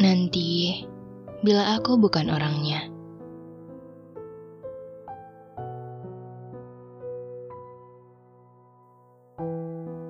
nanti 0.00 0.80
bila 1.44 1.76
aku 1.76 2.00
bukan 2.00 2.32
orangnya. 2.32 2.88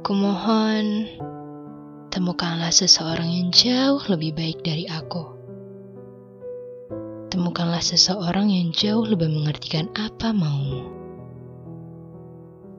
Kumohon, 0.06 1.06
temukanlah 2.10 2.74
seseorang 2.74 3.30
yang 3.30 3.48
jauh 3.54 4.02
lebih 4.10 4.34
baik 4.34 4.58
dari 4.62 4.86
aku. 4.90 5.38
Temukanlah 7.30 7.78
seseorang 7.78 8.50
yang 8.50 8.74
jauh 8.74 9.06
lebih 9.06 9.30
mengertikan 9.30 9.86
apa 9.94 10.34
maumu. 10.34 10.82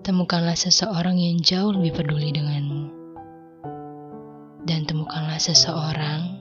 Temukanlah 0.03 0.59
seseorang 0.59 1.15
yang 1.15 1.39
jauh 1.39 1.71
lebih 1.71 2.03
peduli 2.03 2.35
denganmu. 2.35 2.91
Dan 4.67 4.83
temukanlah 4.83 5.39
seseorang 5.39 6.40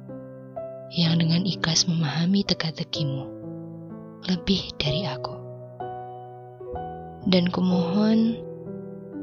yang 0.90 1.22
dengan 1.22 1.46
ikhlas 1.46 1.86
memahami 1.86 2.42
teka-tekimu 2.42 3.30
lebih 4.26 4.74
dari 4.74 5.06
aku. 5.06 5.38
Dan 7.30 7.46
kumohon, 7.54 8.42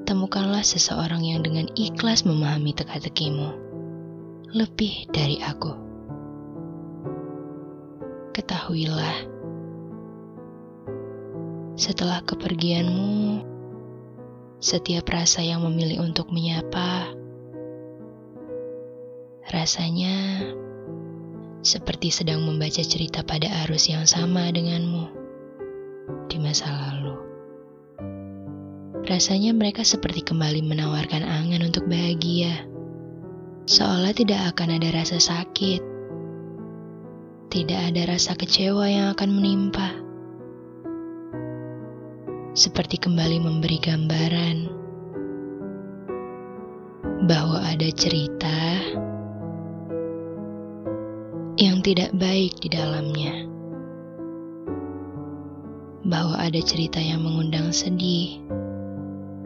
temukanlah 0.07 0.63
seseorang 0.63 1.27
yang 1.27 1.43
dengan 1.43 1.67
ikhlas 1.75 2.23
memahami 2.23 2.71
teka-tekimu 2.71 3.51
lebih 4.55 5.11
dari 5.11 5.43
aku. 5.43 5.75
Ketahuilah, 8.31 9.27
setelah 11.75 12.23
kepergianmu, 12.23 13.43
setiap 14.63 15.03
rasa 15.11 15.43
yang 15.43 15.67
memilih 15.67 15.99
untuk 16.05 16.31
menyapa, 16.31 17.11
rasanya 19.51 20.47
seperti 21.65 22.13
sedang 22.13 22.45
membaca 22.45 22.81
cerita 22.81 23.25
pada 23.25 23.49
arus 23.65 23.89
yang 23.89 24.05
sama 24.05 24.49
denganmu 24.53 25.09
di 26.29 26.37
masa 26.37 26.69
lalu. 26.69 27.15
Rasanya 29.07 29.55
mereka 29.55 29.87
seperti 29.87 30.19
kembali 30.19 30.67
menawarkan 30.67 31.23
angan 31.23 31.63
untuk 31.63 31.87
bahagia. 31.87 32.67
Seolah 33.63 34.11
tidak 34.11 34.51
akan 34.51 34.79
ada 34.79 34.91
rasa 34.91 35.15
sakit. 35.19 35.79
Tidak 37.47 37.79
ada 37.87 38.03
rasa 38.03 38.35
kecewa 38.35 38.83
yang 38.91 39.07
akan 39.15 39.29
menimpa. 39.31 39.89
Seperti 42.51 42.99
kembali 42.99 43.39
memberi 43.39 43.79
gambaran 43.79 44.57
bahwa 47.31 47.63
ada 47.63 47.87
cerita 47.95 48.83
tidak 51.87 52.11
baik 52.19 52.59
di 52.59 52.67
dalamnya. 52.67 53.47
Bahwa 56.03 56.35
ada 56.35 56.59
cerita 56.59 56.99
yang 56.99 57.23
mengundang 57.23 57.71
sedih 57.71 58.43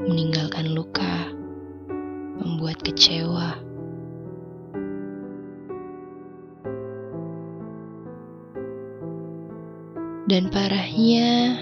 meninggalkan 0.01 0.73
luka, 0.73 1.29
membuat 2.41 2.81
kecewa. 2.81 3.61
Dan 10.25 10.49
parahnya, 10.49 11.61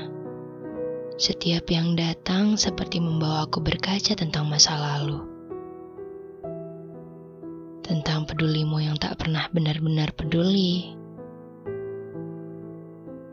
setiap 1.20 1.68
yang 1.68 2.00
datang 2.00 2.56
seperti 2.56 3.04
membawa 3.04 3.52
aku 3.52 3.60
berkaca 3.60 4.16
tentang 4.16 4.48
masa 4.48 4.80
lalu. 4.80 5.39
Tentang 7.90 8.30
pedulimu 8.30 8.78
yang 8.86 9.02
tak 9.02 9.18
pernah 9.18 9.50
benar-benar 9.50 10.14
peduli. 10.14 10.94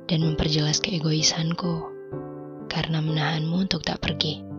Dan 0.09 0.25
memperjelas 0.25 0.81
keegoisanku 0.81 1.93
karena 2.73 3.05
menahanmu 3.05 3.69
untuk 3.69 3.85
tak 3.85 4.01
pergi 4.01 4.57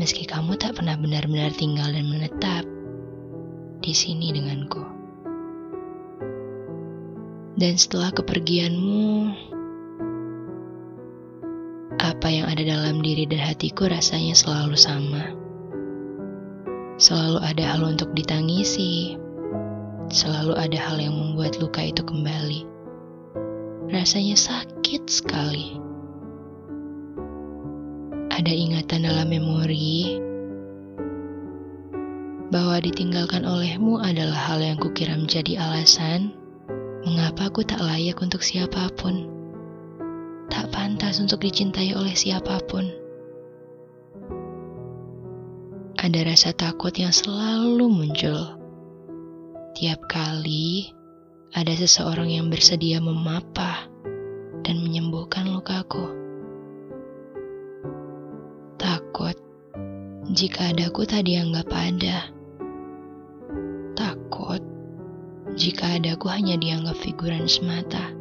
meski 0.00 0.24
kamu 0.24 0.56
tak 0.56 0.80
pernah 0.80 0.96
benar-benar 0.96 1.52
tinggal 1.52 1.92
dan 1.92 2.08
menetap 2.08 2.64
di 3.84 3.92
sini 3.92 4.32
denganku. 4.32 4.80
Dan 7.60 7.76
setelah 7.76 8.08
kepergianmu, 8.08 9.28
apa 12.00 12.28
yang 12.32 12.48
ada 12.48 12.64
dalam 12.64 13.04
diri 13.04 13.28
dan 13.28 13.44
hatiku 13.44 13.92
rasanya 13.92 14.32
selalu 14.32 14.80
sama. 14.80 15.36
Selalu 17.00 17.40
ada 17.40 17.64
hal 17.64 17.80
untuk 17.96 18.12
ditangisi, 18.12 19.16
selalu 20.12 20.52
ada 20.52 20.76
hal 20.76 21.00
yang 21.00 21.16
membuat 21.16 21.56
luka 21.56 21.80
itu 21.80 22.04
kembali. 22.04 22.68
Rasanya 23.88 24.36
sakit 24.36 25.08
sekali 25.08 25.80
ada 28.28 28.52
ingatan 28.52 29.08
dalam 29.08 29.32
memori 29.32 30.20
bahwa 32.52 32.76
ditinggalkan 32.84 33.48
olehmu 33.48 33.96
adalah 33.96 34.52
hal 34.52 34.60
yang 34.60 34.76
kukira 34.76 35.16
menjadi 35.16 35.56
alasan 35.56 36.36
mengapa 37.08 37.48
aku 37.48 37.64
tak 37.64 37.80
layak 37.80 38.20
untuk 38.20 38.44
siapa 38.44 38.92
pun, 38.92 39.24
tak 40.52 40.68
pantas 40.68 41.16
untuk 41.16 41.40
dicintai 41.40 41.96
oleh 41.96 42.12
siapa 42.12 42.60
pun. 42.68 42.99
Ada 46.10 46.26
rasa 46.26 46.50
takut 46.50 46.90
yang 46.98 47.14
selalu 47.14 47.86
muncul. 47.86 48.58
Tiap 49.78 50.10
kali 50.10 50.90
ada 51.54 51.70
seseorang 51.70 52.34
yang 52.34 52.50
bersedia 52.50 52.98
memapah 52.98 53.86
dan 54.66 54.82
menyembuhkan 54.82 55.46
lukaku. 55.54 56.20
jika 60.30 60.74
adaku 60.74 61.06
tak 61.06 61.30
dianggap 61.30 61.66
ada. 61.74 62.30
Takut 63.94 64.62
jika 65.54 65.98
adaku 65.98 66.26
hanya 66.30 66.58
dianggap 66.58 66.98
figuran 66.98 67.50
semata. 67.50 68.14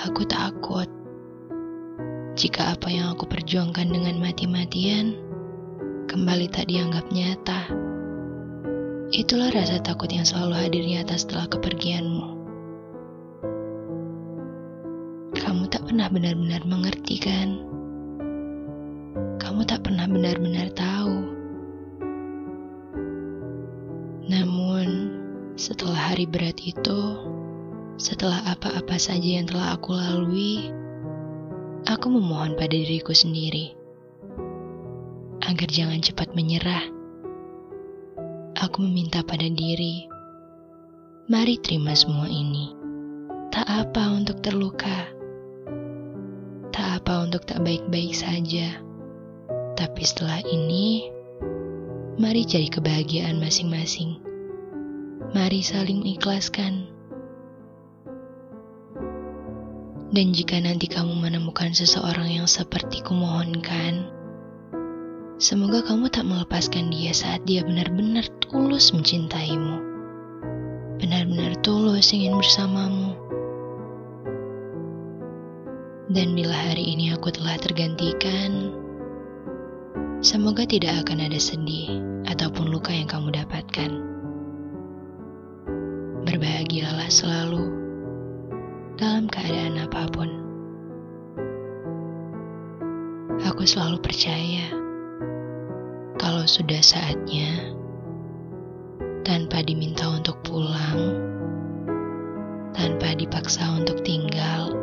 Aku 0.00 0.24
takut 0.24 0.88
jika 2.40 2.72
apa 2.72 2.88
yang 2.88 3.12
aku 3.12 3.28
perjuangkan 3.28 3.92
dengan 3.92 4.16
mati-matian 4.16 5.12
kembali 6.08 6.48
tak 6.48 6.72
dianggap 6.72 7.04
nyata. 7.12 7.68
Itulah 9.12 9.52
rasa 9.52 9.76
takut 9.84 10.08
yang 10.08 10.24
selalu 10.24 10.56
hadir 10.56 10.80
nyata 10.88 11.20
setelah 11.20 11.44
kepergianmu. 11.52 12.40
Kamu 15.36 15.68
tak 15.68 15.84
pernah 15.84 16.08
benar-benar 16.08 16.64
mengerti, 16.64 17.20
kan? 17.20 17.60
kamu 19.36 19.76
tak 19.76 19.84
pernah 19.84 20.08
benar-benar 20.08 20.72
tahu. 20.72 21.16
Namun, 24.32 24.88
setelah 25.60 26.16
hari 26.16 26.24
berat 26.24 26.56
itu, 26.64 27.20
setelah 28.00 28.40
apa-apa 28.48 28.96
saja 28.96 29.36
yang 29.36 29.44
telah 29.44 29.76
aku 29.76 29.92
lalui, 29.92 30.72
aku 31.88 32.12
memohon 32.12 32.58
pada 32.58 32.74
diriku 32.76 33.16
sendiri 33.16 33.72
agar 35.40 35.68
jangan 35.70 36.00
cepat 36.04 36.36
menyerah. 36.36 36.84
Aku 38.60 38.84
meminta 38.84 39.24
pada 39.24 39.48
diri, 39.48 40.04
mari 41.32 41.56
terima 41.56 41.96
semua 41.96 42.28
ini. 42.28 42.76
Tak 43.48 43.66
apa 43.66 44.12
untuk 44.12 44.44
terluka, 44.44 45.08
tak 46.70 47.00
apa 47.00 47.24
untuk 47.24 47.48
tak 47.48 47.64
baik-baik 47.64 48.12
saja. 48.12 48.78
Tapi 49.74 50.02
setelah 50.04 50.44
ini, 50.44 51.08
mari 52.20 52.44
cari 52.44 52.68
kebahagiaan 52.68 53.40
masing-masing. 53.40 54.20
Mari 55.32 55.64
saling 55.64 56.04
mengikhlaskan. 56.04 56.99
Dan 60.10 60.34
jika 60.34 60.58
nanti 60.58 60.90
kamu 60.90 61.14
menemukan 61.14 61.70
seseorang 61.70 62.34
yang 62.34 62.50
seperti 62.50 62.98
kumohonkan, 63.06 64.10
semoga 65.38 65.86
kamu 65.86 66.10
tak 66.10 66.26
melepaskan 66.26 66.90
dia 66.90 67.14
saat 67.14 67.46
dia 67.46 67.62
benar-benar 67.62 68.26
tulus 68.42 68.90
mencintaimu. 68.90 69.78
Benar-benar 70.98 71.54
tulus 71.62 72.10
ingin 72.10 72.36
bersamamu. 72.36 73.14
Dan 76.10 76.34
bila 76.34 76.58
hari 76.58 76.98
ini 76.98 77.14
aku 77.14 77.30
telah 77.30 77.54
tergantikan, 77.62 78.74
Semoga 80.20 80.68
tidak 80.68 81.08
akan 81.08 81.32
ada 81.32 81.40
sedih 81.40 81.96
ataupun 82.28 82.68
luka 82.68 82.92
yang 82.92 83.08
kamu 83.08 83.32
dapatkan. 83.40 83.88
Berbahagialah 86.28 87.08
selalu 87.08 87.79
dalam 89.00 89.24
keadaan 89.32 89.80
apa 89.80 90.04
pun. 90.12 90.28
Aku 93.48 93.64
selalu 93.64 93.96
percaya 94.04 94.68
kalau 96.20 96.44
sudah 96.44 96.84
saatnya 96.84 97.72
tanpa 99.24 99.64
diminta 99.64 100.04
untuk 100.04 100.36
pulang, 100.44 101.16
tanpa 102.76 103.16
dipaksa 103.16 103.72
untuk 103.72 104.04
tinggal, 104.04 104.76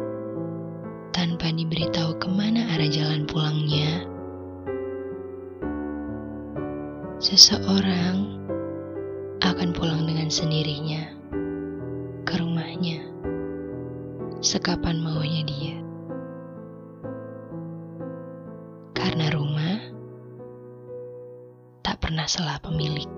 tanpa 1.14 1.54
diberitahu 1.54 2.18
ke 2.18 2.26
mana 2.26 2.74
arah 2.74 2.90
jalan 2.90 3.30
pulangnya. 3.30 4.02
Seseorang 7.22 8.34
akan 9.46 9.70
pulang 9.78 10.10
dengan 10.10 10.34
sendirinya 10.34 11.17
sekapan 14.48 15.04
maunya 15.04 15.44
dia. 15.44 15.76
Karena 18.96 19.28
rumah 19.36 19.76
tak 21.84 22.00
pernah 22.00 22.24
salah 22.32 22.56
pemilik. 22.64 23.17